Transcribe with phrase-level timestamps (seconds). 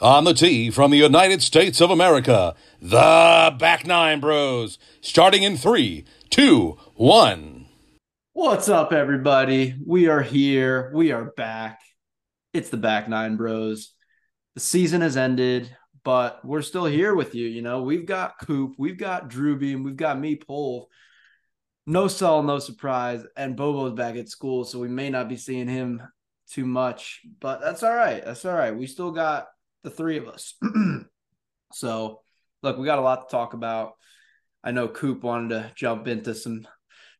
[0.00, 5.56] On the tee from the United States of America, the Back Nine Bros, starting in
[5.56, 7.66] three, two, one.
[8.32, 9.76] What's up, everybody?
[9.86, 10.90] We are here.
[10.92, 11.78] We are back.
[12.52, 13.92] It's the Back Nine Bros.
[14.56, 17.46] The season has ended, but we're still here with you.
[17.46, 20.88] You know, we've got Coop, we've got Drew Beam, we've got me, Pole.
[21.86, 23.24] No sell, no surprise.
[23.36, 26.02] And Bobo's back at school, so we may not be seeing him
[26.50, 28.24] too much, but that's all right.
[28.24, 28.76] That's all right.
[28.76, 29.46] We still got
[29.84, 30.54] the three of us.
[31.72, 32.22] so,
[32.62, 33.92] look, we got a lot to talk about.
[34.64, 36.66] I know Coop wanted to jump into some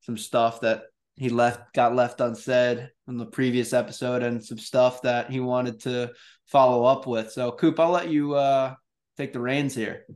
[0.00, 0.84] some stuff that
[1.16, 5.80] he left got left unsaid in the previous episode and some stuff that he wanted
[5.80, 6.10] to
[6.46, 7.30] follow up with.
[7.30, 8.74] So, Coop, I'll let you uh,
[9.16, 10.06] take the reins here.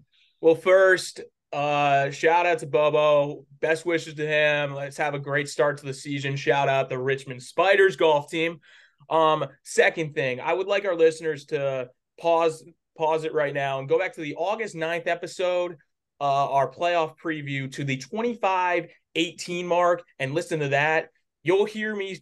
[0.41, 1.21] Well, first,
[1.53, 3.45] uh, shout out to Bobo.
[3.61, 4.75] Best wishes to him.
[4.75, 6.37] Let's have a great start to the season.
[6.37, 8.61] Shout out the Richmond Spiders golf team.
[9.09, 11.89] Um, second thing, I would like our listeners to
[12.19, 12.65] pause
[12.97, 15.77] pause it right now and go back to the August 9th episode,
[16.21, 21.09] uh, our playoff preview to the 25 18 mark, and listen to that.
[21.43, 22.19] You'll hear me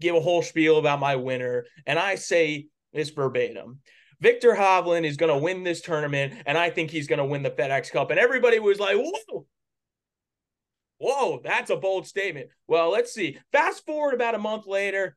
[0.00, 3.80] give a whole spiel about my winner, and I say this verbatim.
[4.20, 7.42] Viktor Hovland is going to win this tournament, and I think he's going to win
[7.42, 8.10] the FedEx Cup.
[8.10, 9.46] And everybody was like, whoa,
[10.98, 12.48] whoa, that's a bold statement.
[12.68, 13.38] Well, let's see.
[13.50, 15.16] Fast forward about a month later,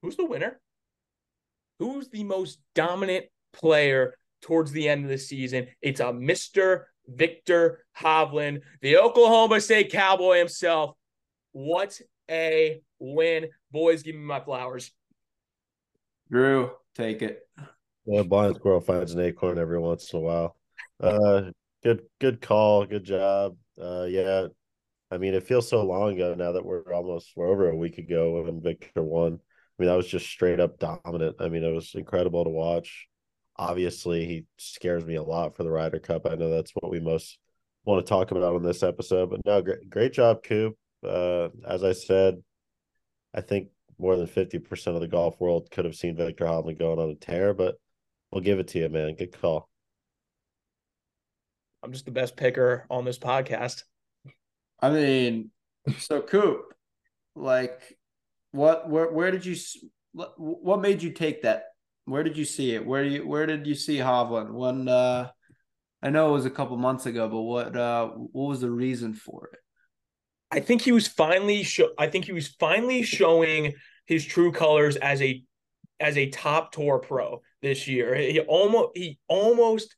[0.00, 0.60] who's the winner?
[1.80, 5.66] Who's the most dominant player towards the end of the season?
[5.80, 6.84] It's a Mr.
[7.08, 10.94] Viktor Hovland, the Oklahoma State Cowboy himself.
[11.52, 11.98] What
[12.30, 13.46] a win.
[13.70, 14.92] Boys, give me my flowers.
[16.30, 17.48] Drew, take it.
[18.04, 20.56] Yeah, blind squirrel finds an acorn every once in a while.
[21.02, 21.50] Uh,
[21.82, 23.56] good, good call, good job.
[23.80, 24.48] Uh, yeah,
[25.10, 27.96] I mean, it feels so long ago now that we're almost we're over a week
[27.96, 29.40] ago when Viktor won.
[29.80, 31.36] I mean, that was just straight up dominant.
[31.40, 33.08] I mean, it was incredible to watch.
[33.56, 36.26] Obviously, he scares me a lot for the Ryder Cup.
[36.26, 37.38] I know that's what we most
[37.86, 39.30] want to talk about on this episode.
[39.30, 40.76] But no, great, great job, Coop.
[41.02, 42.42] Uh, as I said,
[43.34, 43.68] I think
[43.98, 47.08] more than fifty percent of the golf world could have seen Viktor Hovland going on
[47.08, 47.76] a tear, but
[48.30, 49.14] we'll give it to you, man.
[49.14, 49.70] Good call.
[51.82, 53.84] I'm just the best picker on this podcast.
[54.82, 55.52] I mean,
[55.96, 56.74] so Coop,
[57.34, 57.96] like,
[58.52, 59.56] what, where, where did you,
[60.12, 61.64] what made you take that?
[62.04, 62.84] Where did you see it?
[62.84, 64.50] Where you, where did you see Hovland?
[64.52, 65.30] When, uh,
[66.02, 69.14] I know it was a couple months ago, but what, uh, what was the reason
[69.14, 69.58] for it?
[70.50, 71.90] I think he was finally show.
[71.96, 73.74] I think he was finally showing
[74.06, 75.42] his true colors as a
[76.00, 78.14] as a top tour pro this year.
[78.16, 79.94] He almost he almost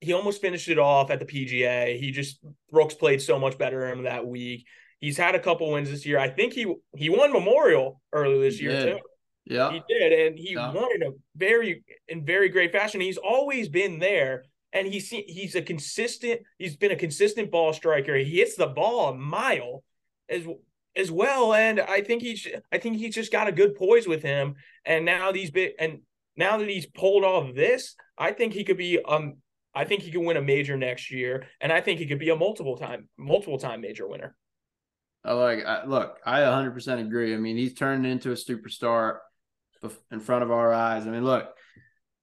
[0.00, 1.98] he almost finished it off at the PGA.
[1.98, 2.40] He just
[2.70, 4.66] Brooks played so much better him that week.
[5.00, 6.18] He's had a couple wins this year.
[6.18, 8.96] I think he he won Memorial early this He year did.
[8.96, 9.00] too.
[9.46, 9.72] Yeah.
[9.72, 10.72] He did, and he Yeah.
[10.72, 13.00] won in a very in very great fashion.
[13.00, 16.42] He's always been there, and he's he's a consistent.
[16.58, 18.14] He's been a consistent ball striker.
[18.16, 19.82] He hits the ball a mile
[20.28, 20.46] as
[20.94, 24.22] as well, and I think he's I think he's just got a good poise with
[24.22, 24.56] him.
[24.84, 26.00] And now these big and
[26.36, 29.38] now that he's pulled off this, I think he could be um.
[29.72, 32.30] I think he could win a major next year, and I think he could be
[32.30, 34.34] a multiple time multiple time major winner.
[35.24, 37.34] I like, I, look, I 100% agree.
[37.34, 39.18] I mean, he's turned into a superstar
[40.10, 41.06] in front of our eyes.
[41.06, 41.48] I mean, look,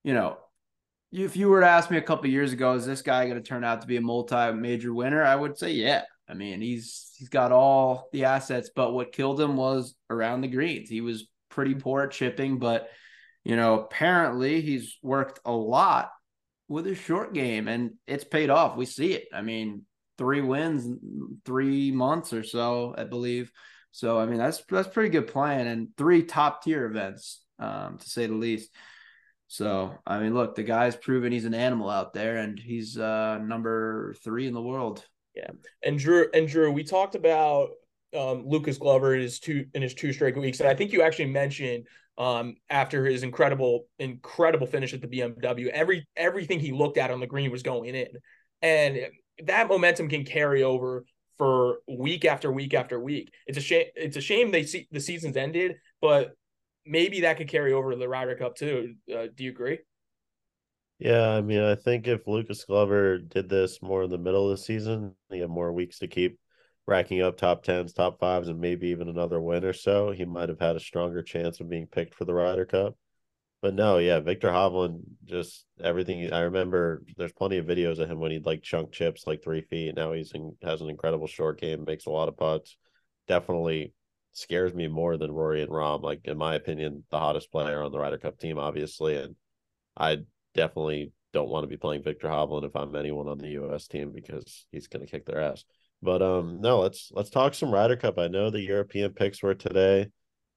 [0.03, 0.37] you know,
[1.11, 3.47] if you were to ask me a couple years ago, is this guy going to
[3.47, 5.23] turn out to be a multi-major winner?
[5.23, 6.03] I would say, yeah.
[6.29, 10.49] I mean, he's he's got all the assets, but what killed him was around the
[10.49, 10.89] greens.
[10.89, 12.89] He was pretty poor at chipping, but
[13.45, 16.11] you know, apparently he's worked a lot
[16.67, 18.75] with his short game, and it's paid off.
[18.75, 19.29] We see it.
[19.33, 19.85] I mean,
[20.17, 23.51] three wins, in three months or so, I believe.
[23.91, 28.09] So I mean, that's that's pretty good playing, and three top tier events, um, to
[28.09, 28.69] say the least.
[29.47, 33.39] So I mean, look, the guy's proven he's an animal out there, and he's uh,
[33.39, 35.05] number three in the world.
[35.35, 35.51] Yeah,
[35.83, 37.69] and Drew and Drew, we talked about
[38.15, 41.01] um, Lucas Glover in his two in his two straight weeks, and I think you
[41.01, 46.97] actually mentioned um, after his incredible incredible finish at the BMW, every everything he looked
[46.97, 48.07] at on the green was going in,
[48.61, 48.99] and
[49.45, 51.05] that momentum can carry over
[51.37, 53.31] for week after week after week.
[53.45, 53.85] It's a shame.
[53.95, 56.35] It's a shame they see the season's ended, but
[56.85, 58.95] maybe that could carry over to the Ryder Cup too.
[59.13, 59.79] Uh, do you agree?
[60.99, 64.57] Yeah, I mean, I think if Lucas Glover did this more in the middle of
[64.57, 66.39] the season, he had more weeks to keep
[66.87, 70.49] racking up top tens, top fives, and maybe even another win or so, he might
[70.49, 72.97] have had a stronger chance of being picked for the Ryder Cup.
[73.61, 76.31] But no, yeah, Viktor Hovland, just everything.
[76.31, 79.61] I remember there's plenty of videos of him when he'd like chunk chips like three
[79.61, 79.95] feet.
[79.95, 82.77] Now he's in, has an incredible short game, makes a lot of putts.
[83.27, 83.93] Definitely
[84.33, 86.03] scares me more than Rory and Rom.
[86.03, 89.35] Like in my opinion, the hottest player on the Ryder Cup team, obviously, and
[89.97, 90.19] I
[90.53, 94.11] definitely don't want to be playing Viktor Hovland if I'm anyone on the US team
[94.13, 95.65] because he's to kick their ass.
[96.01, 98.19] But um no, let's let's talk some Ryder Cup.
[98.19, 100.07] I know the European picks were today.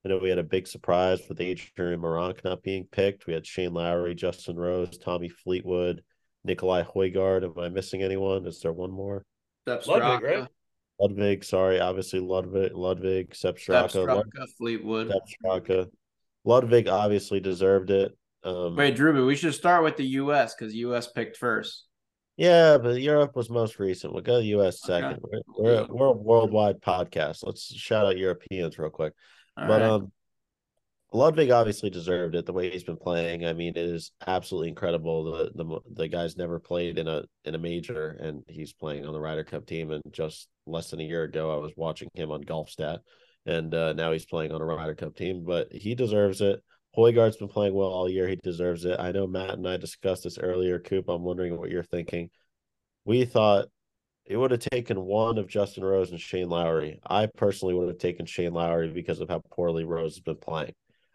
[0.03, 3.27] I know we had a big surprise with Adrian Meronk not being picked.
[3.27, 6.03] We had Shane Lowry, Justin Rose, Tommy Fleetwood,
[6.43, 7.43] Nikolai Højgaard.
[7.43, 8.47] Am I missing anyone?
[8.47, 9.23] Is there one more?
[9.67, 10.47] Ludvig, right?
[10.99, 15.09] Ludvig, sorry, obviously Ludvig, Ludvig, Sepp Straka, Straka Fleetwood.
[15.09, 15.87] Sepp Straka.
[16.45, 18.17] Ludvig obviously deserved it.
[18.43, 20.55] Um, Wait, Drew, but we should start with the U.S.
[20.55, 21.07] because U.S.
[21.11, 21.85] picked first.
[22.37, 24.13] Yeah, but Europe was most recent.
[24.13, 24.81] We'll go to the U.S.
[24.81, 25.19] second.
[25.23, 25.43] Okay.
[25.47, 27.45] We're, we're we're a worldwide podcast.
[27.45, 29.13] Let's shout out Europeans real quick.
[29.57, 29.89] All but right.
[29.89, 30.11] um,
[31.13, 33.45] Ludvig obviously deserved it the way he's been playing.
[33.45, 35.25] I mean, it is absolutely incredible.
[35.25, 39.13] The the the guy's never played in a in a major, and he's playing on
[39.13, 39.91] the Ryder Cup team.
[39.91, 43.01] And just less than a year ago, I was watching him on Golf Stat,
[43.45, 45.43] and uh, now he's playing on a Ryder Cup team.
[45.45, 46.61] But he deserves it.
[46.97, 48.27] Højgaard's been playing well all year.
[48.27, 48.99] He deserves it.
[48.99, 50.79] I know Matt and I discussed this earlier.
[50.79, 52.29] Coop, I'm wondering what you're thinking.
[53.03, 53.67] We thought
[54.25, 56.99] it would have taken one of Justin Rose and Shane Lowry.
[57.05, 60.73] I personally would have taken Shane Lowry because of how poorly Rose has been playing.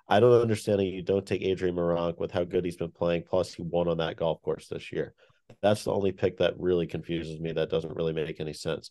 [0.08, 3.24] I don't understand that you don't take Adrian Meronk with how good he's been playing.
[3.28, 5.14] Plus, he won on that golf course this year.
[5.62, 7.52] That's the only pick that really confuses me.
[7.52, 8.90] That doesn't really make any sense.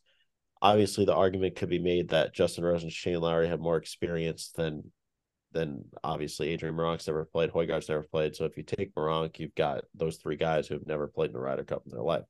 [0.61, 4.51] Obviously, the argument could be made that Justin Rose and Shane Lowry have more experience
[4.55, 4.91] than
[5.51, 7.49] than obviously Adrian Meronk's never played.
[7.49, 8.35] Højgaard's never played.
[8.35, 11.39] So if you take Meronk, you've got those three guys who've never played in the
[11.39, 12.25] Ryder Cup in their life.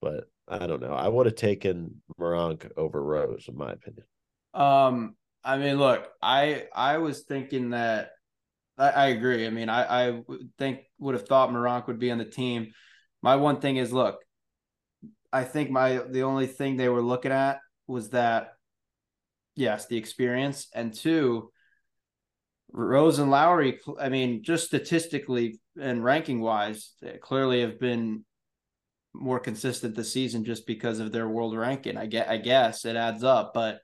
[0.00, 0.92] But I don't know.
[0.92, 4.04] I would have taken Meronk over Rose, in my opinion.
[4.52, 8.10] Um, I mean, look, I I was thinking that
[8.78, 9.46] I, I agree.
[9.46, 10.22] I mean, I I
[10.58, 12.72] think would have thought Meronk would be on the team.
[13.22, 14.20] My one thing is, look,
[15.32, 18.52] I think my the only thing they were looking at was that
[19.56, 21.50] yes, the experience, and two,
[22.70, 23.80] Rose and Lowry.
[24.00, 26.92] I mean, just statistically and ranking wise,
[27.22, 28.24] clearly have been
[29.14, 31.96] more consistent this season just because of their world ranking.
[31.96, 33.80] I get, I guess it adds up, but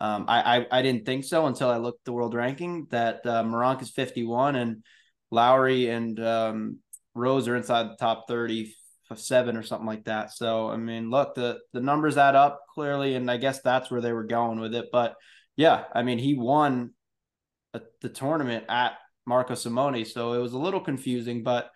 [0.00, 3.44] um, I, I, I didn't think so until I looked the world ranking that uh,
[3.44, 4.82] Meronk is 51 and
[5.30, 6.78] Lowry and um,
[7.14, 10.32] Rose are inside the top 37 or something like that.
[10.32, 14.00] So I mean, look, the the numbers add up clearly, and I guess that's where
[14.00, 14.86] they were going with it.
[14.92, 15.14] But
[15.56, 16.92] yeah, I mean, he won
[17.74, 18.92] a, the tournament at
[19.26, 21.70] Marco Simone, so it was a little confusing, but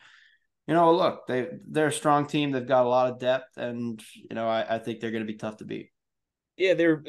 [0.67, 2.51] you know, look, they they're a strong team.
[2.51, 5.33] They've got a lot of depth, and you know, I, I think they're going to
[5.33, 5.91] be tough to beat.
[6.57, 7.05] Yeah, they're.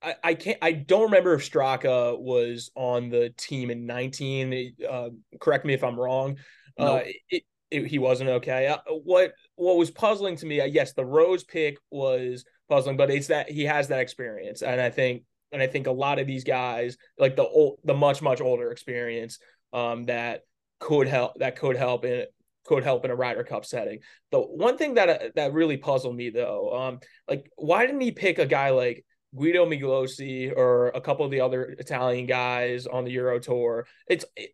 [0.00, 0.58] I, I can't.
[0.62, 4.74] I don't remember if Straka was on the team in 19.
[4.88, 5.10] Uh,
[5.40, 6.36] correct me if I'm wrong.
[6.78, 7.00] Uh,
[7.30, 8.68] it, it, he wasn't okay.
[8.68, 10.60] Uh, what What was puzzling to me?
[10.60, 14.80] Uh, yes, the Rose pick was puzzling, but it's that he has that experience, and
[14.80, 18.22] I think, and I think a lot of these guys, like the old, the much
[18.22, 19.40] much older experience,
[19.72, 20.42] um, that
[20.78, 21.38] could help.
[21.38, 22.26] That could help in
[22.64, 24.00] could help in a Ryder Cup setting.
[24.30, 28.12] The one thing that uh, that really puzzled me though, um, like why didn't he
[28.12, 29.04] pick a guy like
[29.34, 33.86] Guido Migliozzi or a couple of the other Italian guys on the Euro Tour?
[34.08, 34.50] It's it,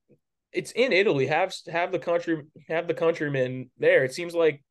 [0.52, 1.26] it's in Italy.
[1.26, 4.04] Have have the country have the countrymen there.
[4.04, 4.62] It seems like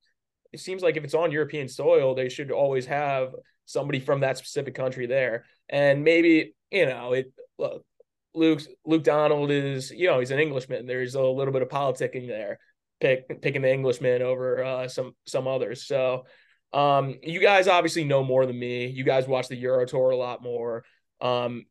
[0.52, 3.34] it seems like if it's on European soil, they should always have
[3.66, 5.46] somebody from that specific country there.
[5.70, 7.32] And maybe you know it.
[7.60, 7.84] Look,
[8.34, 10.88] Luke Luke Donald is you know he's an Englishman.
[10.88, 12.60] There's a little bit of politicking there
[13.00, 15.86] pick picking the Englishman over uh, some some others.
[15.86, 16.26] So
[16.74, 18.88] um, you guys obviously know more than me.
[18.88, 20.84] You guys watch the Euro Tour a lot more.
[21.22, 21.66] Um,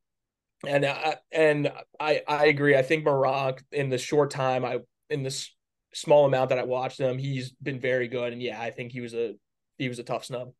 [0.67, 2.77] and I, and I I agree.
[2.77, 4.79] I think Meronk in the short time I
[5.11, 5.55] in this
[5.95, 8.33] small amount that I watched him, he's been very good.
[8.33, 9.35] And yeah, I think he was a
[9.79, 10.53] he was a tough snub.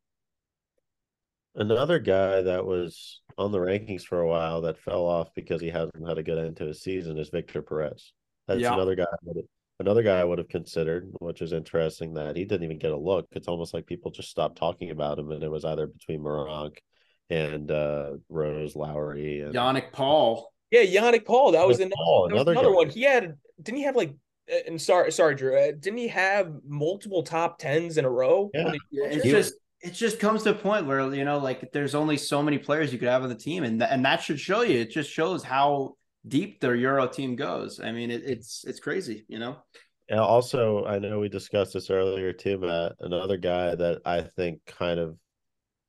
[1.55, 5.69] Another guy that was on the rankings for a while that fell off because he
[5.69, 8.13] hasn't had a good end to his season is Victor Perez.
[8.47, 8.75] That's Yeah.
[8.75, 9.03] another guy.
[9.03, 9.45] I would have,
[9.79, 12.97] another guy I would have considered, which is interesting that he didn't even get a
[12.97, 13.27] look.
[13.31, 16.77] It's almost like people just stopped talking about him, and it was either between Meronk
[17.29, 20.51] and uh, Rose Lowry and Yannick Paul.
[20.71, 21.51] Yeah, Yannick Paul.
[21.51, 22.75] That was, Yannick an, Paul, that was another another guy.
[22.75, 22.89] one.
[22.89, 24.15] He had didn't he have like
[24.51, 28.49] uh, and sorry sorry Drew uh, didn't he have multiple top tens in a row?
[28.53, 28.65] Yeah.
[28.65, 31.37] when he- Yeah, it's He- just it just comes to a point where you know,
[31.37, 34.03] like there's only so many players you could have on the team, and th- and
[34.05, 34.79] that should show you.
[34.79, 35.95] It just shows how
[36.27, 37.79] deep their Euro team goes.
[37.79, 39.57] I mean, it, it's it's crazy, you know.
[40.09, 42.93] And also, I know we discussed this earlier too, Matt.
[42.99, 45.17] Another guy that I think kind of,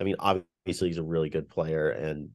[0.00, 2.30] I mean, obviously he's a really good player, and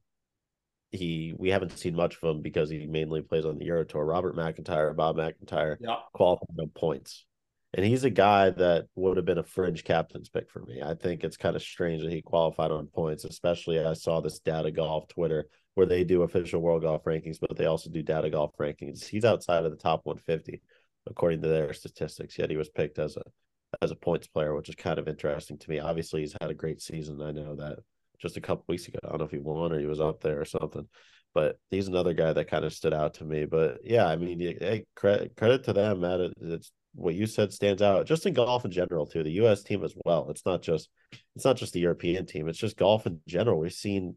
[0.92, 4.06] he we haven't seen much of him because he mainly plays on the Euro Tour.
[4.06, 5.98] Robert McIntyre, Bob McIntyre, Yeah.
[6.14, 7.26] qualified on points,
[7.74, 10.82] and he's a guy that would have been a fringe captain's pick for me.
[10.82, 14.40] I think it's kind of strange that he qualified on points, especially I saw this
[14.40, 18.30] Data Golf Twitter where they do official World Golf rankings, but they also do Data
[18.30, 19.06] Golf rankings.
[19.06, 20.62] He's outside of the top 150.
[21.08, 22.38] according to their statistics.
[22.38, 23.24] Yet he was picked as a
[23.82, 25.80] as a points player, which is kind of interesting to me.
[25.80, 27.22] Obviously, he's had a great season.
[27.22, 27.80] I know that
[28.22, 29.00] just a couple weeks ago.
[29.04, 30.88] I don't know if he won or he was up there or something,
[31.34, 33.46] but he's another guy that kind of stood out to me.
[33.46, 36.20] But yeah, I mean, hey, credit credit to them, Matt.
[36.42, 39.24] It's what you said stands out just in golf in general too.
[39.24, 39.64] The U.S.
[39.64, 40.30] team as well.
[40.30, 40.90] It's not just
[41.36, 42.48] it's not just the European team.
[42.48, 43.60] It's just golf in general.
[43.60, 44.16] We've seen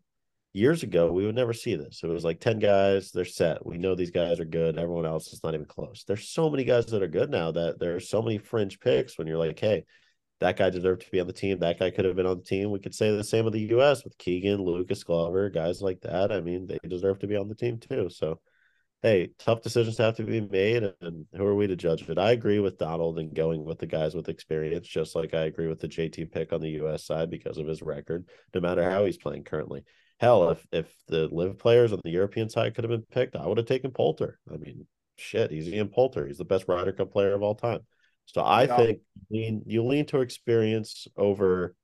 [0.57, 2.01] years ago we would never see this.
[2.03, 3.11] It was like ten guys.
[3.13, 3.65] They're set.
[3.65, 4.79] We know these guys are good.
[4.79, 6.05] Everyone else is not even close.
[6.07, 9.19] There's so many guys that are good now that there are so many fringe picks.
[9.19, 9.85] When you're like, hey,
[10.41, 11.59] that guy deserved to be on the team.
[11.59, 12.71] That guy could have been on the team.
[12.71, 14.05] We could say the same of the U.S.
[14.05, 16.33] with Keegan, Lucas Glover, guys like that.
[16.33, 18.09] I mean, they deserve to be on the team too.
[18.11, 18.41] So
[19.03, 22.19] hey, tough decisions have to be made, and who are we to judge it?
[22.19, 25.69] I agree with Donald and going with the guys with experience, just like I agree
[25.69, 27.05] with the JT pick on the U.S.
[27.05, 29.85] side because of his record, no matter how he's playing currently.
[30.19, 33.47] Hell, if if the LIV players on the European side could have been picked, I
[33.47, 34.39] would have taken Poulter.
[34.53, 36.27] I mean, shit, he's Ian Poulter.
[36.27, 37.81] He's the best Ryder Cup player of all time.
[38.27, 38.77] So I yeah.
[38.77, 41.75] think you lean, you lean to experience over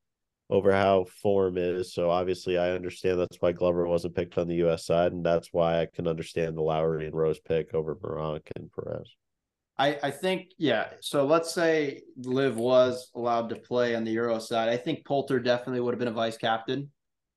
[0.50, 1.94] over how form is.
[1.94, 4.84] So obviously, I understand that's why Glover wasn't picked on the U.S.
[4.84, 8.70] side, and that's why I can understand the Lowry and Rose pick over Meronk and
[8.72, 9.14] Perez.
[9.78, 10.88] I, I think yeah.
[11.00, 14.68] So let's say LIV was allowed to play on the Euro side.
[14.68, 16.90] I think Poulter definitely would have been a vice captain.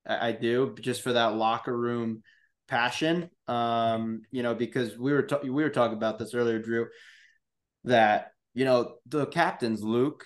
[0.07, 2.24] I, I do just for that locker room
[2.67, 3.29] passion.
[3.47, 6.88] Um, you know, because we were ta- we were talking about this earlier, Drew.
[7.83, 10.25] That you know the captains, Luke,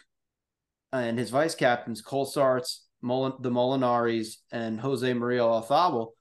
[0.94, 6.12] and his vice captains, Colsaerts, Molin- the Molinaris, and Jose Maria Olazabal,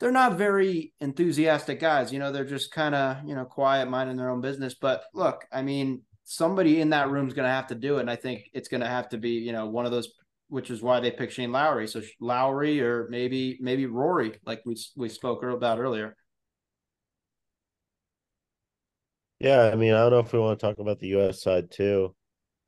[0.00, 2.12] they're not very enthusiastic guys.
[2.12, 4.74] You know, they're just kind of, you know, quiet, minding their own business.
[4.74, 8.02] But look, I mean, somebody in that room is going to have to do it.
[8.02, 10.08] And I think it's going to have to be, you know, one of those,
[10.48, 11.86] which is why they picked Shane Lowry.
[11.86, 16.16] So Lowry or maybe, maybe Rory, like we, we spoke about earlier.
[19.40, 19.70] Yeah.
[19.72, 21.42] I mean, I don't know if we want to talk about the U.S.
[21.42, 22.14] side too.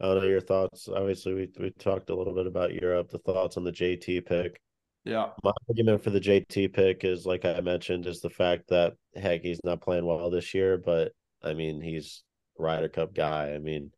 [0.00, 0.88] I don't know your thoughts.
[0.88, 3.10] Obviously, we we talked a little bit about Europe.
[3.10, 4.58] The thoughts on the JT pick.
[5.04, 8.94] Yeah, my argument for the JT pick is, like I mentioned, is the fact that
[9.14, 12.22] heck, he's not playing well this year, but I mean, he's
[12.58, 13.52] Ryder Cup guy.
[13.52, 13.90] I mean,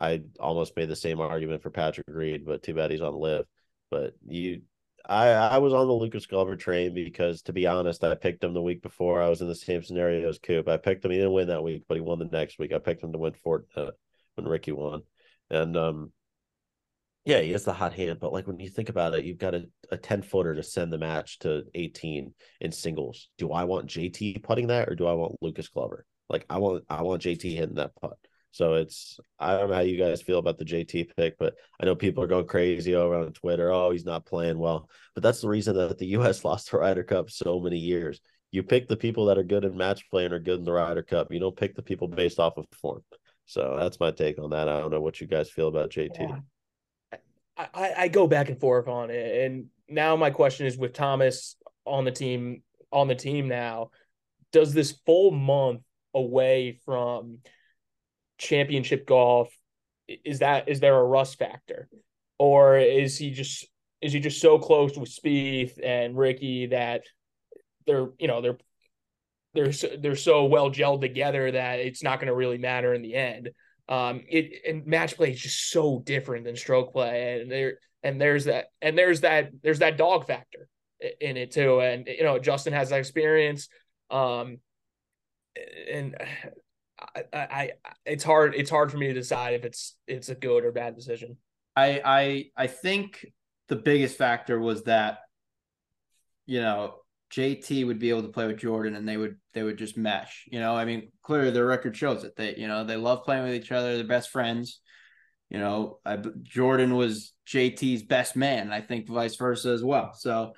[0.00, 3.46] I almost made the same argument for Patrick Reed, but too bad he's on LIV.
[3.90, 4.62] But you,
[5.08, 8.54] I I was on the Lucas Glover train because, to be honest, I picked him
[8.54, 9.22] the week before.
[9.22, 10.68] I was in the same scenario as Coop.
[10.68, 11.12] I picked him.
[11.12, 12.72] He didn't win that week, but he won the next week.
[12.72, 13.92] I picked him to win Fort uh,
[14.34, 15.02] when Rickie won.
[15.50, 16.12] And um,
[17.26, 19.54] yeah, he has the hot hand, but like when you think about it, you've got
[19.54, 23.30] a, a 10 footer to send the match to 18 in singles.
[23.36, 26.06] Do I want JT putting that or do I want Lucas Glover?
[26.28, 28.16] Like I want I want JT hitting that putt.
[28.56, 31.84] So it's I don't know how you guys feel about the JT pick, but I
[31.84, 33.70] know people are going crazy over on Twitter.
[33.70, 34.88] Oh, he's not playing well.
[35.14, 38.18] But that's the reason that the US lost the Ryder Cup so many years.
[38.52, 40.72] You pick the people that are good in match play and are good in the
[40.72, 41.30] Ryder Cup.
[41.30, 43.02] You don't pick the people based off of form.
[43.44, 44.70] So that's my take on that.
[44.70, 46.18] I don't know what you guys feel about JT.
[46.18, 47.18] Yeah.
[47.58, 49.44] I, I go back and forth on it.
[49.44, 53.90] And now my question is with Thomas on the team on the team now,
[54.50, 55.82] does this full month
[56.14, 57.40] away from
[58.38, 59.50] championship golf
[60.08, 61.88] is that is there a rust factor?
[62.38, 63.66] Or is he just
[64.00, 67.02] is he just so close with Spieth and Rickie that
[67.86, 68.58] they're you know they're
[69.54, 73.02] they're so, they're so well gelled together that it's not going to really matter in
[73.02, 73.50] the end.
[73.88, 78.20] Um, it and match play is just so different than stroke play, and there and
[78.20, 80.68] there's that and there's that there's that dog factor
[81.20, 81.80] in it too.
[81.80, 83.68] And you know, Justin has that experience.
[84.10, 84.58] Um,
[85.90, 86.16] and
[87.14, 87.70] I, I,
[88.04, 90.94] it's hard it's hard for me to decide if it's it's a good or bad
[90.94, 91.36] decision.
[91.74, 93.26] I I I think
[93.68, 95.18] the biggest factor was that
[96.46, 96.94] you know
[97.32, 100.44] JT would be able to play with Jordan and they would they would just mesh.
[100.50, 102.36] You know, I mean, clearly their record shows it.
[102.36, 103.96] They you know they love playing with each other.
[103.96, 104.80] They're best friends.
[105.48, 108.72] You know, I, Jordan was JT's best man.
[108.72, 110.12] I think vice versa as well.
[110.14, 110.52] So,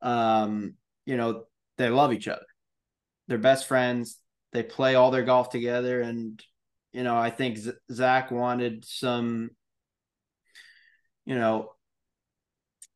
[0.00, 0.74] um,
[1.06, 1.44] you know,
[1.78, 2.46] they love each other.
[3.28, 4.18] They're best friends.
[4.52, 6.42] They play all their golf together, and
[6.92, 7.58] you know, I think
[7.90, 9.50] Zach wanted some,
[11.24, 11.70] you know,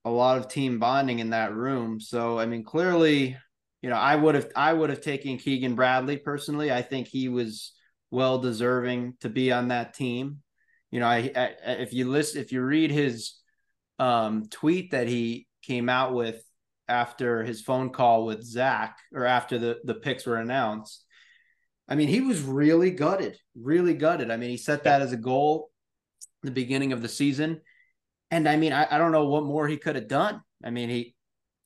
[0.04, 1.98] a lot of team bonding in that room.
[2.00, 3.36] So I mean, clearly,
[3.82, 6.70] you know, I would have I would have taken Keegan Bradley personally.
[6.70, 7.72] I think he was
[8.10, 10.42] well deserving to be on that team.
[10.90, 13.34] You know, I, I if you list if you read his
[13.98, 16.42] um, tweet that he came out with
[16.88, 21.05] after his phone call with Zach or after the the picks were announced.
[21.88, 24.30] I mean, he was really gutted, really gutted.
[24.30, 25.70] I mean, he set that as a goal
[26.42, 27.60] the beginning of the season.
[28.30, 30.40] And I mean, I, I don't know what more he could have done.
[30.64, 31.14] I mean, he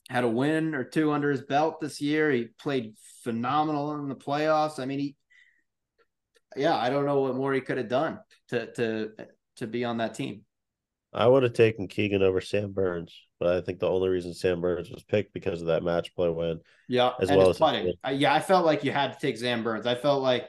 [0.09, 2.31] had a win or two under his belt this year.
[2.31, 4.79] He played phenomenal in the playoffs.
[4.79, 5.17] I mean, he
[6.57, 9.11] yeah, I don't know what more he could have done to to
[9.57, 10.45] to be on that team.
[11.13, 14.61] I would have taken Keegan over Sam Burns, but I think the only reason Sam
[14.61, 16.61] Burns was picked because of that match play win.
[16.89, 17.93] Yeah, as and well as putting.
[18.05, 19.87] I, yeah, I felt like you had to take Sam Burns.
[19.87, 20.49] I felt like,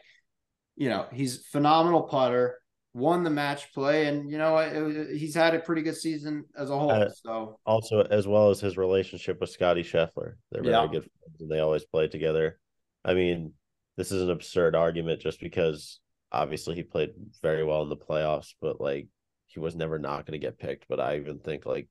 [0.75, 2.60] you know, he's phenomenal putter,
[2.94, 6.46] won the match play, and you know it, it, he's had a pretty good season
[6.56, 6.91] as a whole.
[6.91, 10.88] Uh, so Also, as well as his relationship with Scotty Scheffler, they're very Yeah.
[10.88, 12.60] good friends and they always play together.
[13.03, 13.53] I mean,
[13.98, 16.00] this is an absurd argument just because
[16.32, 19.08] obviously he played very well in the playoffs, but like
[19.53, 20.86] he was never not going to get picked.
[20.88, 21.88] But I even think like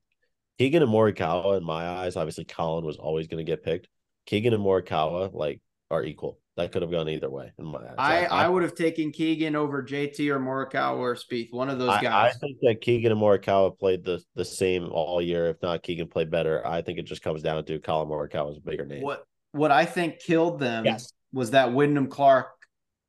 [0.57, 3.87] Keegan and Morikawa, in my eyes, obviously Collin was always going to get picked.
[4.25, 6.39] Keegan and Morikawa like are equal.
[6.57, 7.95] That could have gone either way in my eyes.
[7.97, 11.89] I, I would have taken Keegan over JT or Morikawa or Spieth, one of those
[11.89, 15.47] I, I think that Keegan and Morikawa played the the same all year.
[15.47, 16.65] If not, Keegan played better.
[16.67, 19.01] I think it just comes down to Collin Morikawa's bigger name.
[19.01, 21.13] what what I think killed them Yes.
[21.33, 22.51] was that Wyndham Clark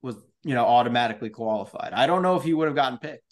[0.03, 1.93] was you know automatically qualified.
[1.93, 3.32] I don't know if he would have gotten picked.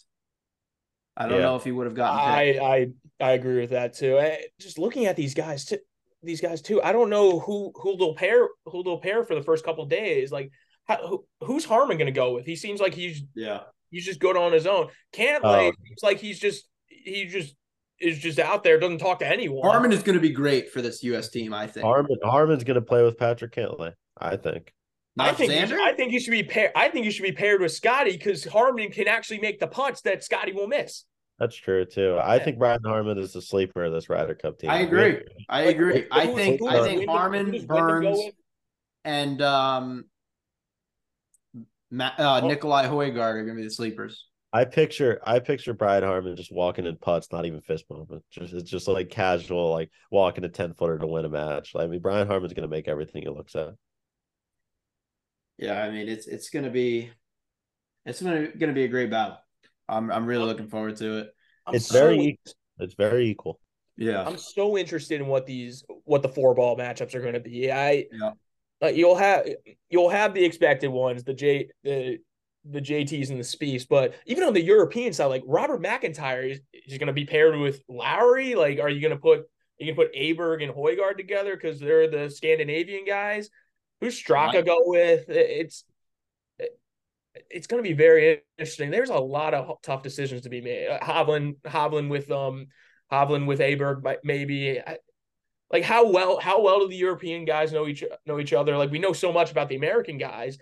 [1.25, 1.45] I don't Yeah.
[1.45, 2.61] know if he would have gotten picked.
[2.61, 2.87] I I
[3.19, 4.17] I agree with that too.
[4.17, 5.77] I, just looking at these guys too,
[6.23, 6.81] these guys too.
[6.81, 9.89] I don't know who who they'll pair who they'll pair for the first couple of
[9.89, 10.31] days.
[10.31, 10.51] Like,
[10.87, 12.45] how, who, who's Harman going to go with?
[12.45, 13.61] He seems like he's yeah.
[13.91, 14.87] he's just good on his own.
[15.13, 15.69] Cantlay Oh.
[15.69, 17.55] Uh, seems like he's just he just
[17.99, 19.69] is just out there, doesn't talk to anyone.
[19.69, 21.29] Harman is going to be great for this U.S.
[21.29, 21.53] team.
[21.53, 21.85] I think.
[21.85, 23.93] Harman Harman's going to play with Patrick Cantlay.
[24.17, 24.73] I think.
[25.19, 25.67] I think Xander?
[25.67, 26.71] should, I think you should be paired.
[26.75, 30.01] I think you should be paired with Scotty because Harman can actually make the putts
[30.01, 31.03] that Scotty will miss.
[31.41, 32.19] That's true too.
[32.21, 34.69] I think Brian Harman is the sleeper of this Ryder Cup team.
[34.69, 35.23] I agree.
[35.49, 36.01] I agree.
[36.01, 38.19] who- I think I think Harman, who does Wyndham go Burns,
[39.05, 40.05] and um,
[41.89, 42.47] Ma- uh, Oh.
[42.47, 44.27] Nikolai Højgaard are going to be the sleepers.
[44.53, 48.21] I picture I picture Brian Harman just walking in putts, not even fist bumping.
[48.29, 51.71] Just it's just like casual, like walking a ten footer to win a match.
[51.75, 53.69] I mean, Brian Harman's going to make everything he looks at.
[55.57, 57.09] Yeah, I mean it's it's going to be
[58.05, 59.37] it's going to going to be a great battle.
[59.91, 61.35] I'm I'm really looking forward to it.
[61.67, 62.53] I'm it's so- very equal.
[62.79, 63.59] It's very equal.
[63.97, 64.23] Yeah.
[64.25, 67.71] I'm so interested in what these what the four ball matchups are going to be.
[67.71, 68.31] I Yeah.
[68.79, 69.47] like you'll have
[69.89, 72.17] you'll have the expected ones, the J the
[72.65, 76.61] the JTs and the Spieths, but even on the European side, like Robert McIntyre is,
[76.87, 78.53] is going to be paired with Lowry.
[78.55, 79.43] Like, are you going to put
[79.79, 83.49] you can put Aberg and Højgaard together because they're the Scandinavian guys?
[83.99, 84.65] Who's Straka Right.
[84.65, 85.25] go with?
[85.29, 85.83] It's
[87.49, 88.91] it's going to be very interesting.
[88.91, 90.87] There's a lot of tough decisions to be made.
[90.87, 92.67] Uh, Hovland, Hovland with um,
[93.11, 94.81] Hovland with Aberg, might- maybe.
[95.71, 98.77] Like how well how well do the European guys know each know each other?
[98.77, 100.57] Like we know so much about the American guys.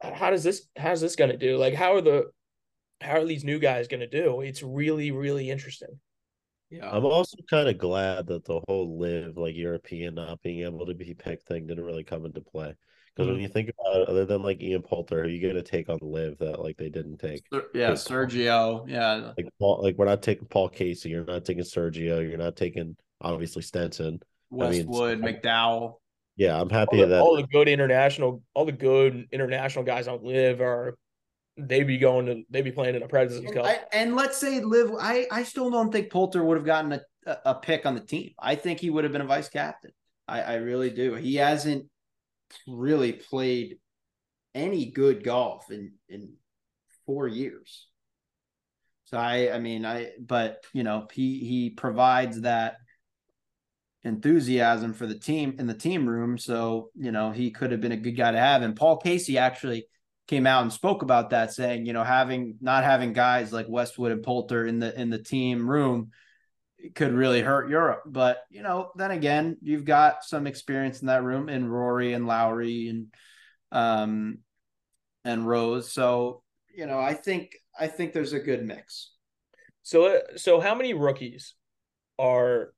[0.00, 1.56] How does this how's this going to do?
[1.56, 2.30] Like how are the
[3.00, 4.40] how are these new guys going to do?
[4.40, 5.98] It's really really interesting.
[6.70, 6.88] Yeah.
[6.90, 10.94] I'm also kind of glad that the whole LIV like European not being able to
[10.94, 12.74] be picked thing didn't really come into play.
[13.14, 13.42] Because when Mhm.
[13.42, 15.98] you think about it, other than like Ian Poulter, who you going to take on
[16.00, 17.42] LIV that like they didn't take.
[17.52, 17.96] Ser- yeah, Good.
[17.98, 18.88] Sergio.
[18.88, 19.32] Yeah.
[19.36, 22.96] Like Paul, like we're not taking Paul Casey, you're not taking Sergio, you're not taking
[23.20, 24.20] obviously Stenson.
[24.52, 25.94] I mean, Westwood, McDowell.
[26.36, 30.08] Yeah, I'm All happy the, that all the good international all the good international guys
[30.08, 30.96] on LIV are
[31.58, 33.66] they be going to they be playing in a President's And, Cup.
[33.66, 34.92] I, and let's say LIV.
[34.98, 38.00] I I still don't think Poulter would have gotten a, a, a pick on the
[38.00, 38.32] team.
[38.38, 39.90] I think he would have been a vice captain.
[40.26, 41.14] I, I really do.
[41.14, 41.84] He hasn't
[42.66, 43.78] really played
[44.54, 46.34] any good golf in in
[47.06, 47.88] four years.
[49.04, 52.76] So I I mean I but you know he he provides that
[54.04, 56.38] enthusiasm for the team in the team room.
[56.38, 58.62] So you know he could have been a good guy to have.
[58.62, 59.86] And Paul Casey actually
[60.28, 64.12] came out and spoke about that, saying, you know, having not having guys like Westwood
[64.12, 66.10] and Poulter in the in the team room
[66.94, 68.02] could really hurt Europe.
[68.06, 72.26] But you know, then again, you've got some experience in that room in Rory and
[72.26, 73.06] Lowry and
[73.70, 74.38] um
[75.24, 75.92] and Rose.
[75.92, 76.42] So
[76.74, 79.10] you know, I think I think there's a good mix.
[79.82, 81.54] So, uh, so how many rookies
[82.18, 82.72] are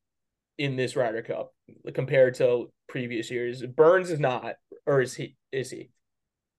[0.57, 1.53] in this Ryder Cup
[1.95, 3.63] compared to previous years?
[3.63, 4.55] Burns is not,
[4.87, 5.37] or is he?
[5.53, 5.91] Is he?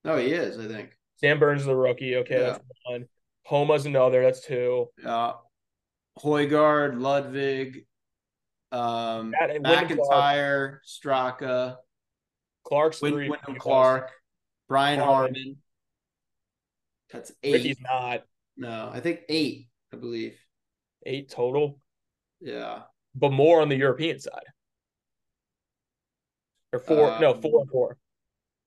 [0.03, 0.59] No, he is.
[0.59, 0.91] I think.
[1.17, 2.17] Sam Burns is the rookie.
[2.17, 2.51] Okay, Yeah.
[2.51, 3.05] that's one.
[3.43, 4.21] Homa's another.
[4.23, 4.89] That's two.
[5.03, 5.33] Uh,
[6.19, 7.85] Højgaard, Ludvig,
[8.71, 11.77] um, That- McIntyre, Straka,
[12.63, 13.29] Clark's Win- three.
[13.29, 14.11] Wyndham Clark,
[14.67, 15.35] Brian Harman.
[15.35, 15.61] Harman.
[17.11, 17.53] That's eight.
[17.53, 18.23] Rickie's not
[18.57, 19.69] No, I think eight.
[19.93, 20.39] I believe.
[21.05, 21.79] eight total,
[22.39, 22.83] Yeah.
[23.13, 24.45] but more on the European side.
[26.73, 27.19] Or four?
[27.19, 27.97] no, Um, four and four.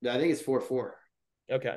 [0.06, 0.98] I think it's four four.
[1.50, 1.76] Okay.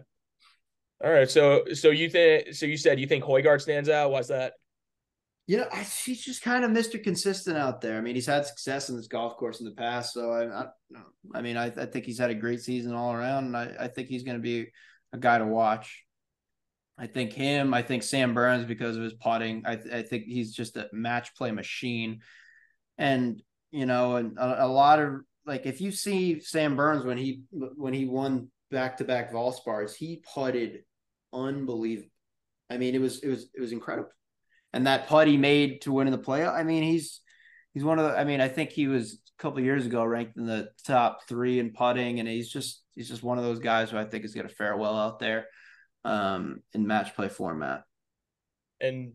[1.03, 1.29] All right.
[1.29, 2.53] So, so you think?
[2.53, 4.11] So you said you think Højgaard stands out?
[4.11, 4.53] Why's that?
[5.47, 7.03] You know, I, he's just kind of Mr.
[7.03, 7.97] Consistent out there.
[7.97, 10.13] I mean, he's had success in this golf course in the past.
[10.13, 10.65] So I, I,
[11.33, 14.07] I mean, I, I think he's had a great season all around, and I, think
[14.07, 14.67] he's going to be
[15.11, 16.05] a guy to watch.
[16.97, 17.73] I think him.
[17.73, 19.65] I think Sam Burns because of his putting.
[19.65, 22.21] I, I think he's just a match play machine,
[22.97, 27.17] and you know, and a, a lot of like if you see Sam Burns when
[27.17, 30.83] he when he won back to back Valspars, he putted
[31.33, 32.09] unbelievable.
[32.69, 34.11] I mean, it was it was it was incredible,
[34.73, 36.53] and that putt he made to win in the playoff.
[36.53, 37.21] I mean, he's
[37.73, 38.17] he's one of the.
[38.17, 41.59] I mean, I think he was a couple years ago ranked in the top three
[41.59, 44.33] in putting, and he's just he's just one of those guys who I think is
[44.33, 45.47] going to fare well out there
[46.05, 47.83] um, in match play format.
[48.79, 49.13] And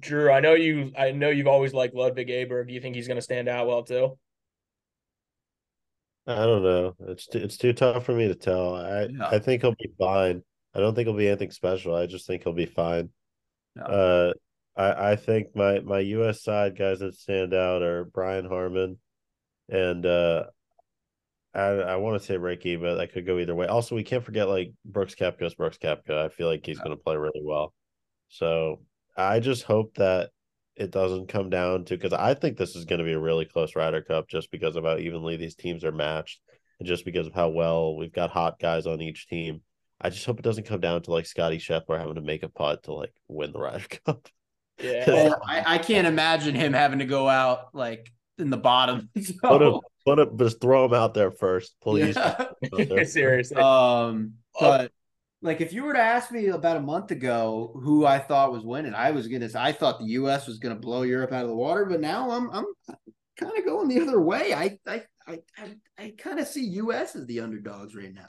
[0.00, 0.92] Drew, I know you.
[0.98, 2.68] I know you've always liked Ludvig Aberg.
[2.68, 4.18] Do you think he's going to stand out well too?
[6.28, 6.96] I don't know.
[7.06, 8.74] It's too, it's too tough for me to tell.
[8.74, 9.28] I yeah.
[9.28, 10.42] I think he'll be fine.
[10.74, 11.94] I don't think he'll be anything special.
[11.94, 13.10] I just think he'll be fine.
[13.76, 13.84] No.
[13.84, 14.32] Uh,
[14.76, 16.42] I I think my my U.S.
[16.42, 18.98] side guys that stand out are Brian Harman,
[19.68, 20.44] and uh,
[21.54, 23.66] I I want to say Rickie, but that could go either way.
[23.66, 26.26] Also, we can't forget like Brooks Koepka's Brooks Koepka.
[26.26, 26.84] I feel like he's yeah.
[26.84, 27.72] going to play really well.
[28.28, 28.82] So
[29.16, 30.30] I just hope that
[30.76, 33.46] it doesn't come down to because I think this is going to be a really
[33.46, 36.40] close Ryder Cup just because of how evenly these teams are matched
[36.78, 39.62] and just because of how well we've got hot guys on each team.
[39.98, 42.50] I just hope it doesn't come down to like Scotty Scheffler having to make a
[42.50, 44.28] putt to like win the Ryder Cup.
[44.78, 49.08] Yeah, well, I, I, can't imagine him having to go out like in the bottom.
[49.22, 49.34] So.
[49.42, 52.16] Put him, put him, just throw him out there first, please.
[52.16, 53.04] Yeah.
[53.04, 53.56] Seriously.
[53.56, 54.92] Um, but
[55.42, 58.64] like if you were to ask me about a month ago who I thought was
[58.64, 61.56] winning, I was gonna I thought the US was gonna blow Europe out of the
[61.56, 62.66] water, but now I'm I'm
[63.38, 64.52] kind of going the other way.
[64.52, 68.28] I I I I, I kind of see US as the underdogs right now.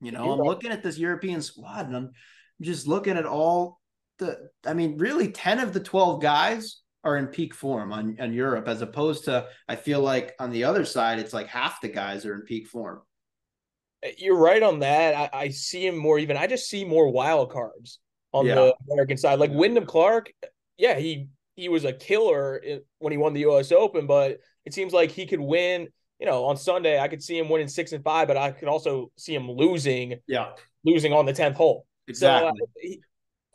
[0.00, 2.10] You know, I'm looking at this European squad and I'm
[2.60, 3.79] just looking at all
[4.20, 8.32] the I mean, really 10 of the 12 guys are in peak form on, on
[8.32, 11.88] Europe, as opposed to I feel like on the other side, it's like half the
[11.88, 13.00] guys are in peak form.
[14.16, 15.14] You're right on that.
[15.14, 16.36] I, I see him more even.
[16.36, 17.98] I just see more wild cards
[18.32, 18.54] on yeah.
[18.54, 19.38] the American side.
[19.38, 20.32] Like Wyndham Clark,
[20.78, 22.62] yeah, he he was a killer
[22.98, 23.72] when he won the U.S.
[23.72, 25.88] Open, but it seems like he could win.
[26.18, 28.68] You know, on Sunday, I could see him winning six and five, but I could
[28.68, 30.16] also see him losing.
[30.26, 30.50] Yeah,
[30.84, 31.86] losing on the tenth hole.
[32.08, 32.50] Exactly.
[32.58, 33.00] So, uh, he,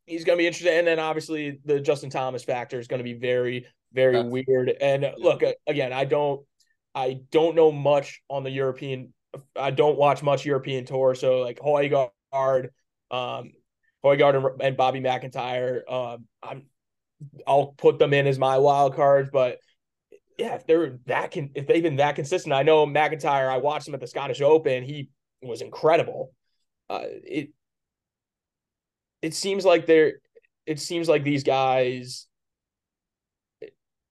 [0.06, 3.04] he's going to be interesting, and then obviously the Justin Thomas factor is going to
[3.04, 4.70] be very, very That's, weird.
[4.82, 6.46] And look, again, I don't,
[6.94, 9.14] I don't know much on the European
[9.56, 12.70] I don't watch much European tour, so like Højgaard,
[13.12, 13.52] um,
[14.04, 16.66] Højgaard and, and Bobby McIntyre, um, I'm
[17.48, 19.60] I'll put them in as my wild cards, but
[20.38, 23.50] yeah, if they're that can if they've been that consistent, I know McIntyre.
[23.50, 25.10] I watched him at the Scottish Open; he
[25.42, 26.34] was incredible.
[26.90, 27.50] Uh, it
[29.26, 30.14] it seems like they're
[30.66, 32.28] it seems like these guys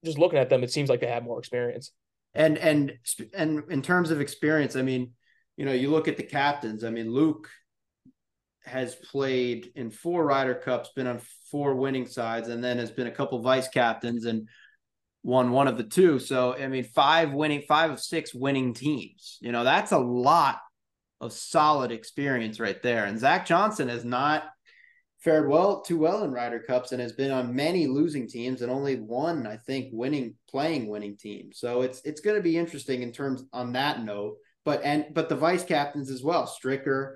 [0.04, 1.92] just looking at them, it seems like they have more experience
[2.34, 2.98] and and
[3.32, 5.12] and in terms of experience, I mean,
[5.56, 6.84] you know, you look at the captains.
[6.84, 7.48] I mean, Luke
[8.64, 13.06] has played in four Ryder Cups, been on four winning sides, and then has been
[13.06, 14.48] a couple vice captains and
[15.22, 16.18] won one of the two.
[16.18, 19.38] So I mean, five winning, five of six winning teams.
[19.40, 20.58] You know, that's a lot
[21.20, 23.04] of solid experience right there.
[23.04, 24.44] And Zach Johnson has not
[25.24, 28.70] fared well too well in Ryder Cups and has been on many losing teams and
[28.70, 31.50] only one, I think, winning playing winning team.
[31.52, 34.36] So it's it's going to be interesting in terms on that note.
[34.64, 37.14] But and but the vice captains as well, Stricker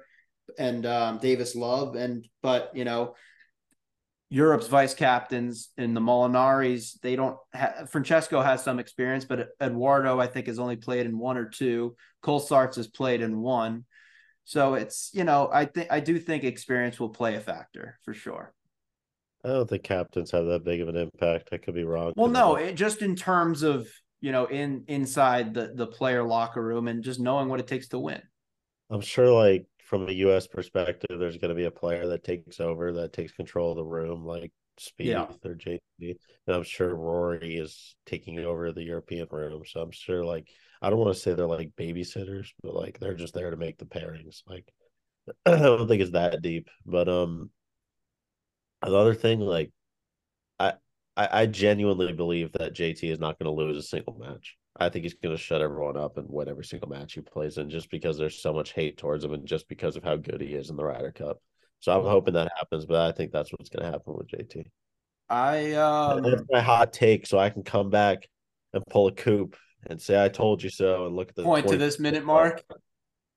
[0.59, 3.15] and um, Davis Love, and but you know.
[4.31, 10.21] Europe's vice captains in the Molinaris, they don't have Francesco has some experience, but Edoardo,
[10.21, 11.97] I think, has only played in one or two.
[12.21, 13.87] Cole Colsaerts has played in one.
[14.49, 18.15] So it's you know I think I do think experience will play a factor for
[18.15, 18.55] sure.
[19.45, 21.51] I don't think captains have that big of an impact.
[21.53, 22.15] I could be wrong.
[22.17, 23.87] Well, no, it, just in terms of
[24.23, 27.89] you know in inside the the player locker room and just knowing what it takes
[27.89, 28.23] to win.
[28.89, 30.47] I'm sure, like from a U.S.
[30.47, 33.85] perspective, there's going to be a player that takes over, that takes control of the
[33.85, 35.27] room, like Spieth yeah.
[35.45, 35.81] or JT.
[36.01, 39.65] And I'm sure Rory is taking over the European room.
[39.67, 40.49] So I'm sure, like
[40.81, 43.79] I don't want to say they're like babysitters, but like they're just there to make
[43.79, 44.43] the pairings.
[44.47, 44.73] Like
[45.47, 46.69] I don't think it's that deep.
[46.87, 47.51] But um
[48.83, 49.71] another thing, like
[50.59, 50.75] I
[51.17, 54.57] I, I genuinely believe that JT is not going to lose a single match.
[54.81, 57.59] I think he's going to shut everyone up and win every single match he plays
[57.59, 60.41] in, just because there's so much hate towards him, and just because of how good
[60.41, 61.39] he is in the Ryder Cup.
[61.81, 64.67] So I'm hoping that happens, but I think that's what's going to happen with JT.
[65.29, 68.29] I um, that's my hot take, so I can come back
[68.73, 71.69] and pull a Coop and say I told you so and look at the point
[71.69, 72.63] to this minute mark.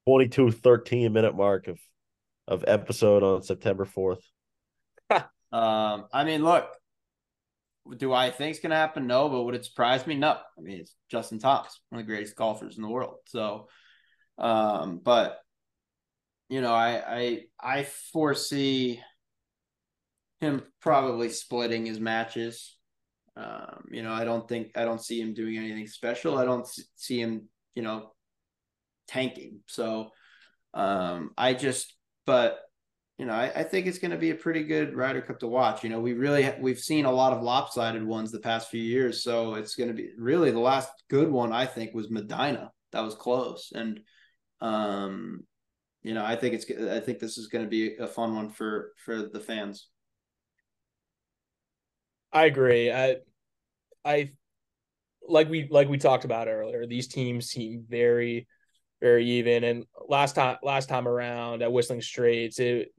[0.08, 1.80] 22 13 minute mark of
[2.48, 4.22] of episode on September 4th.
[5.52, 6.68] um, I mean, look,
[7.98, 9.08] do I think it's gonna happen?
[9.08, 10.16] No, but would it surprise me?
[10.16, 10.38] No.
[10.58, 13.18] I mean, it's Justin Thomas, one of the greatest golfers in the world.
[13.28, 13.68] So,
[14.38, 15.40] um, but
[16.50, 19.02] you know, I I I foresee
[20.42, 22.76] him probably splitting his matches.
[23.36, 26.38] Um, you know, I don't think I don't see him doing anything special.
[26.38, 28.12] I don't see him, you know,
[29.08, 29.60] tanking.
[29.68, 30.10] So
[30.74, 31.94] um, I just,
[32.26, 32.60] but
[33.18, 35.48] you know, I, I think it's going to be a pretty good Ryder Cup to
[35.48, 35.84] watch.
[35.84, 39.24] You know, we really we've seen a lot of lopsided ones the past few years,
[39.24, 41.54] so it's going to be really the last good one.
[41.54, 42.72] I think was Medinah.
[42.94, 44.00] That was close, and
[44.60, 45.42] um,
[46.04, 48.50] you know, I think it's I think this is going to be a fun one
[48.50, 49.88] for for the fans.
[52.34, 52.92] I agree.
[52.92, 53.18] I
[54.04, 54.32] I
[55.28, 56.86] like we like we talked about earlier.
[56.86, 58.48] These teams seem very
[59.02, 59.64] very even.
[59.64, 62.94] And last time last time around at Whistling Straits, it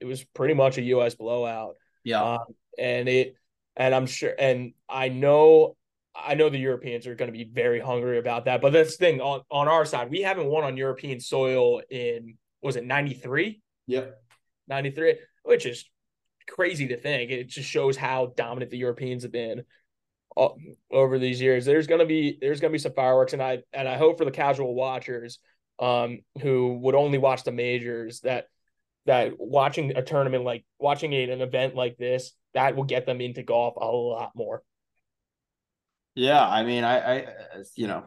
[0.00, 1.14] it was pretty much a U.S.
[1.14, 1.76] blowout.
[2.04, 2.44] Yeah, um,
[2.78, 3.34] and it
[3.76, 5.76] and I'm sure and I know
[6.14, 8.60] I know the Europeans are going to be very hungry about that.
[8.60, 12.36] But that's the thing on on our side, we haven't won on European soil in
[12.62, 13.60] was it 93?
[13.86, 14.20] Yep,
[14.68, 15.84] 93, which is
[16.48, 17.30] crazy to think.
[17.30, 19.64] It just shows how dominant the Europeans have been
[20.90, 21.64] over these years.
[21.64, 24.30] There's gonna be there's gonna be some fireworks, and I and I hope for the
[24.30, 25.38] casual watchers
[25.78, 28.46] um, who would only watch the majors that
[29.06, 33.42] that watching a tournament like watching an event like this that will get them into
[33.42, 34.62] golf a lot more.
[36.14, 37.26] Yeah, I mean, I, I
[37.74, 38.04] you know,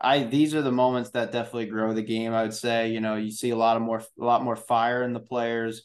[0.00, 2.32] I these are the moments that definitely grow the game.
[2.32, 5.02] I would say, you know, you see a lot of more a lot more fire
[5.02, 5.82] in the players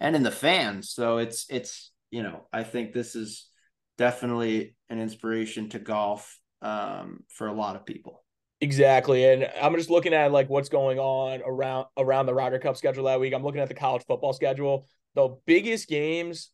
[0.00, 0.90] and in the fans.
[0.90, 3.48] So it's it's you know, I think this is
[3.96, 8.24] definitely an inspiration to golf um, for a lot of people.
[8.60, 12.76] Exactly, and I'm just looking at like what's going on around around the Ryder Cup
[12.76, 13.32] schedule that week.
[13.32, 14.86] I'm looking at the college football schedule.
[15.14, 16.50] The biggest games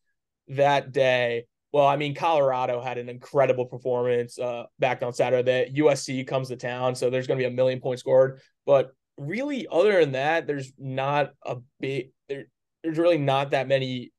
[0.49, 1.47] that day.
[1.73, 5.73] Well, I mean, Colorado had an incredible performance uh, back on Saturday.
[5.77, 8.41] USC comes to town, so there's going to be a million points scored.
[8.65, 12.47] But really, other than that, there's not a big there,
[12.85, 14.13] There's really not that many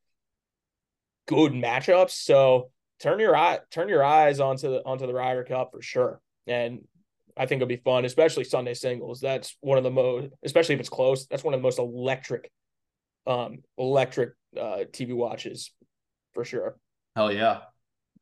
[1.28, 2.12] good matchups.
[2.12, 6.20] So turn your eye turn your eyes onto the onto the Ryder Cup for sure.
[6.48, 6.82] And
[7.38, 9.20] I think it'll be fun, especially Sunday singles.
[9.20, 11.28] That's one of the most, especially if it's close.
[11.28, 12.50] That's one of the most electric,
[13.28, 15.72] um, electric uh, TV watches
[16.34, 16.78] for sure.
[17.16, 17.62] Hell yeah!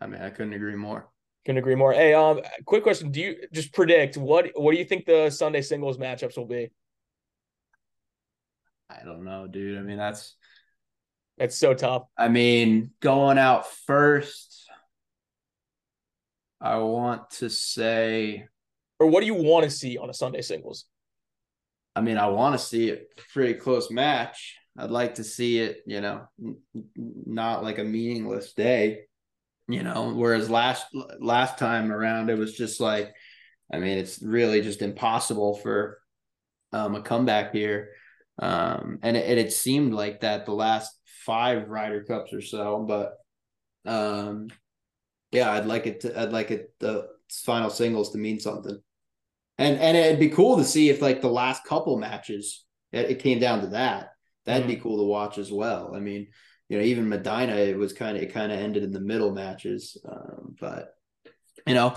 [0.01, 1.09] I mean, I couldn't agree more.
[1.45, 1.93] Couldn't agree more.
[1.93, 5.61] Hey, um, quick question: Do you just predict what what do you think the Sunday
[5.61, 6.71] singles matchups will be?
[8.89, 9.77] I don't know, dude.
[9.77, 10.35] I mean, that's
[11.37, 12.03] that's so tough.
[12.17, 14.63] I mean, going out first
[16.63, 18.47] I want to say,
[18.97, 20.85] or what do you want to see on a Sunday singles?
[21.93, 22.99] I mean, I want to see a
[23.33, 24.55] pretty close match.
[24.77, 26.29] I'd like to see it, you know,
[26.95, 29.01] not like a meaningless day,
[29.67, 30.13] you know.
[30.13, 30.85] Whereas last
[31.19, 33.13] last time around, it was just like,
[33.71, 35.99] I mean, it's really just impossible for
[36.71, 37.89] um, a comeback here.
[38.39, 40.91] Um, and it, it seemed like that the last
[41.25, 43.13] five Ryder Cups or so, but
[43.85, 44.49] um,
[45.31, 46.19] yeah, I'd like it to.
[46.19, 47.07] I'd like it the
[47.45, 48.79] final singles to mean something,
[49.57, 53.19] and and it'd be cool to see if like the last couple matches it, it
[53.19, 54.09] came down to that.
[54.45, 54.75] That'd mm-hmm.
[54.75, 55.93] be cool to watch as well.
[55.95, 56.27] I mean,
[56.69, 59.31] you know, even Medinah, it was kind of it kind of ended in the middle
[59.31, 60.95] matches, um, but
[61.67, 61.87] you know,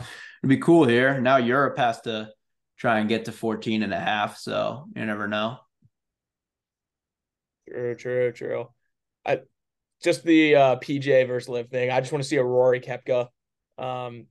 [0.42, 1.20] it'd be cool here.
[1.20, 2.30] Now Europe has to
[2.78, 5.58] try and get to 14 and a half, so you never know.
[7.68, 8.68] True, true, true.
[9.24, 9.40] I
[10.02, 11.90] just the uh, PGA versus LIV thing.
[11.90, 13.28] I just want to see a Rory Koepka
[13.78, 14.26] um,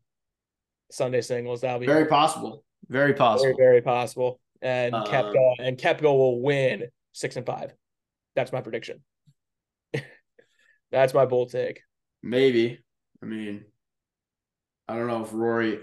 [0.91, 1.61] Sunday singles.
[1.61, 2.63] That'll be very possible.
[2.87, 3.45] Very possible.
[3.45, 4.39] Very, very possible.
[4.61, 7.73] And um, Koepka and Koepka will win six and five.
[8.35, 9.01] That's my prediction.
[10.91, 11.81] That's my bold take.
[12.21, 12.79] Maybe.
[13.21, 13.65] I mean,
[14.87, 15.79] I don't know if Rory.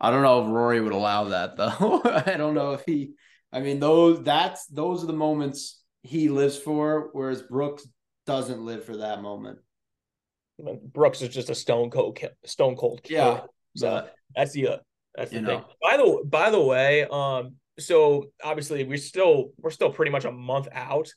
[0.00, 2.02] I don't know if Rory would allow that though.
[2.26, 3.12] I don't know if he.
[3.52, 7.86] I mean, those that's those are the moments he lives for, whereas Brooks
[8.26, 9.58] doesn't live for that moment.
[10.92, 13.02] Brooks is just a stone cold, stone cold.
[13.02, 13.20] Killer.
[13.20, 13.40] Yeah.
[13.76, 14.76] So that's the uh,
[15.14, 15.44] that's the thing.
[15.44, 15.66] Know.
[15.82, 20.32] By the by the way, um, so obviously we're still we're still pretty much a
[20.32, 21.08] month out.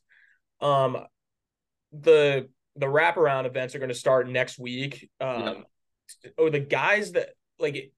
[0.59, 0.97] Um,
[1.93, 5.09] the the wraparound events are going to start next week.
[5.21, 5.65] Um,
[6.23, 6.31] yeah.
[6.37, 7.91] oh, the guys that like,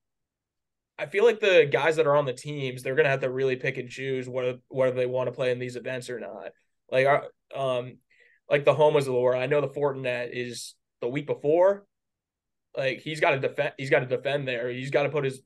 [0.98, 3.30] I feel like the guys that are on the teams they're going to have to
[3.30, 6.52] really pick and choose whether whether they want to play in these events or not.
[6.92, 7.08] Like,
[7.56, 7.98] um,
[8.50, 9.40] like the home was Laura.
[9.40, 11.86] I know the Fortinet is the week before.
[12.78, 13.74] Like he's got to defend.
[13.78, 14.70] He's got to defend there.
[14.70, 15.42] He's got to put his.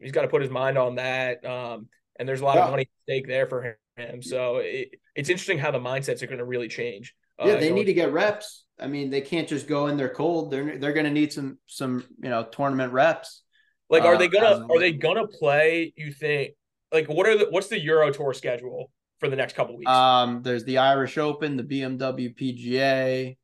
[0.00, 1.44] He's got to put his mind on that.
[1.44, 2.64] Um, and there's a lot yeah.
[2.64, 4.22] of money at stake there for him.
[4.22, 7.14] So it, it's interesting how the mindsets are going to really change.
[7.38, 8.64] Uh, yeah, they need to get reps.
[8.78, 10.50] I mean, they can't just go in there cold.
[10.50, 13.42] They're they're going to need some some you know tournament reps.
[13.90, 15.92] Like, are uh, they gonna are they gonna play?
[15.96, 16.52] You think?
[16.92, 18.90] Like, what are the what's the Euro Tour schedule?
[19.24, 19.90] For the next couple weeks?
[19.90, 23.36] Um, there's the Irish Open, the BMW PGA.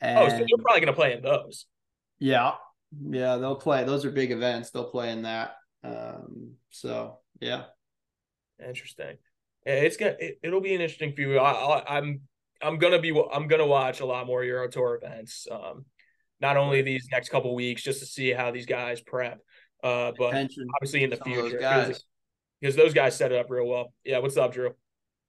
[0.00, 1.66] And Oh, so they're probably going to play in those.
[2.18, 2.52] yeah,
[3.10, 3.84] yeah, they'll play.
[3.84, 4.70] Those are big events.
[4.70, 5.56] They'll play in that.
[5.82, 7.64] Um, so yeah,
[8.66, 9.16] Interesting.
[9.66, 10.16] Yeah, It's gonna.
[10.18, 11.38] It, it'll be an interesting few.
[11.38, 12.20] I, I, I'm.
[12.62, 13.10] I'm gonna be.
[13.32, 15.46] I'm gonna watch a lot more Euro Tour events.
[15.50, 15.84] Um,
[16.40, 19.40] not only these next couple weeks, just to see how these guys prep.
[19.82, 20.66] Uh, but attention.
[20.76, 22.04] obviously in the some of those future, guys.
[22.66, 23.92] Because, because those guys set it up real well.
[24.04, 24.18] Yeah.
[24.18, 24.74] What's up, Drew?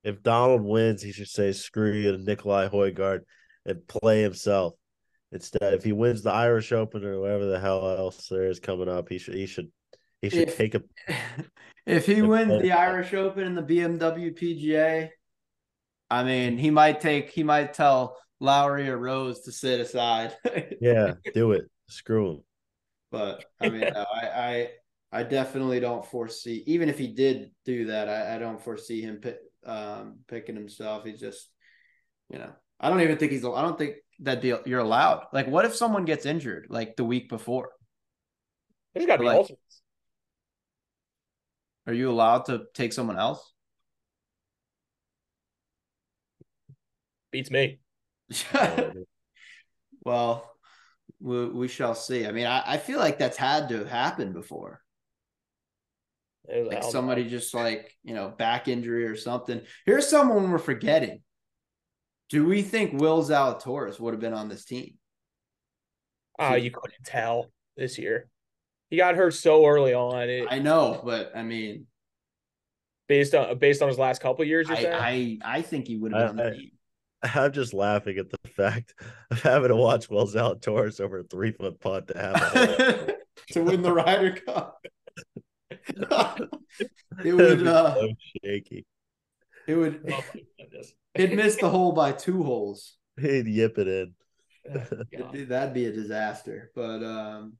[0.03, 3.21] If Donald wins, he should say screw you to Nicolai Højgaard
[3.65, 4.73] and play himself.
[5.31, 8.87] Instead, if he wins the Irish Open or whatever the hell else there is coming
[8.87, 9.69] up, he should he should
[10.21, 10.81] he should If- take a
[11.85, 15.09] if he If wins the Irish Open and the BMW PGA,
[16.09, 17.29] I mean, he might take.
[17.31, 20.35] He might tell Lowry or Rose to sit aside.
[20.81, 21.65] yeah, do it.
[21.89, 22.43] Screw him.
[23.11, 24.69] But I mean, no, I, I
[25.11, 26.63] I definitely don't foresee.
[26.67, 31.05] Even if he did do that, I, I don't foresee him pick, um, picking himself.
[31.05, 31.49] He's just,
[32.29, 33.45] you know, I don't even think he's.
[33.45, 35.25] I don't think that deal you're allowed.
[35.31, 37.69] Like, what if someone gets injured like the week before?
[38.93, 39.81] There's got to be Like- alternates.
[41.87, 43.53] Are you allowed to take someone else?
[47.31, 47.79] Beats me.
[50.03, 50.51] well,
[51.21, 52.25] we, we shall see.
[52.25, 54.81] I mean, I, I feel like that's had to have happened before.
[56.49, 59.61] Like somebody just like, you know, back injury or something.
[59.85, 61.21] Here's someone we're forgetting.
[62.29, 64.95] Do we think Will Zalatoris would have been on this team?
[66.39, 68.29] Ah, you couldn't tell this year.
[68.89, 70.29] He got hurt so early on.
[70.29, 71.87] It, I know, but I mean,
[73.07, 74.67] based on based on his last couple years.
[74.67, 74.93] You're saying?
[74.93, 76.71] I, I I think he would have been on I- the team.
[77.35, 78.93] I'm just laughing at the fact
[79.31, 83.15] of having to watch Will Zalatoris over a three foot putt to have a
[83.53, 84.85] to win the Ryder Cup.
[85.89, 86.49] It
[87.17, 88.09] That'd would be uh so
[88.43, 88.85] shaky.
[89.67, 90.23] it would Oh
[91.15, 92.95] it missed the hole by two holes.
[93.19, 94.13] He'd yip it in.
[94.73, 96.71] Oh, Dude, that'd be a disaster.
[96.75, 97.53] But um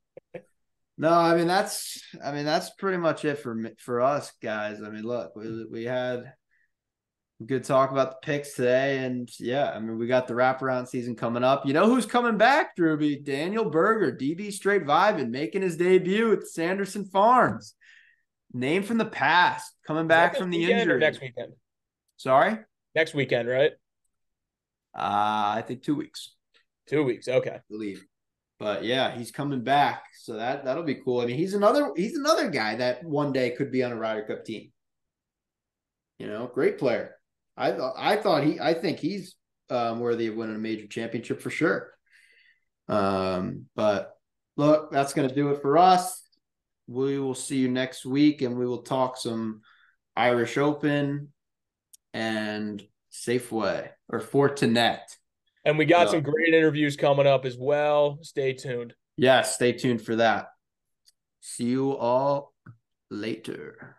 [0.98, 4.82] no, I mean that's I mean that's pretty much it for me, for us guys.
[4.82, 6.34] I mean, look, we we had
[7.46, 11.16] good talk about the picks today, and yeah, I mean we got the wraparound season
[11.16, 11.66] coming up.
[11.68, 13.24] You know who's coming back, Drewby?
[13.24, 17.76] Daniel Berger, DB straight vibing, making his debut at Sanderson Farms.
[18.54, 21.00] Name from the past, coming back from the injury.
[21.00, 21.54] next weekend.
[22.18, 22.58] Sorry,
[22.96, 23.72] Next weekend, right?
[24.98, 26.34] uh, I think two weeks.
[26.88, 27.28] Two weeks.
[27.28, 27.60] Okay.
[27.70, 28.04] believe.
[28.60, 31.22] But yeah, he's coming back, so that that'll be cool.
[31.22, 34.24] I mean, he's another he's another guy that one day could be on a Ryder
[34.24, 34.72] Cup team.
[36.18, 37.16] You know, great player.
[37.56, 39.36] I thought I thought he I think he's
[39.70, 41.92] um, worthy of winning a major championship for sure.
[42.88, 44.14] Um, but
[44.56, 46.24] look, that's gonna do it for us.
[46.88, 49.62] We will see you next week, and we will talk some
[50.16, 51.34] Irish Open
[52.14, 55.02] and Safeway or Fortinet.
[55.66, 56.12] And we got Yeah.
[56.12, 58.20] some great interviews coming up as well.
[58.22, 58.94] Stay tuned.
[59.18, 60.48] Yeah, stay tuned for that.
[61.42, 62.54] See you all
[63.10, 63.97] later.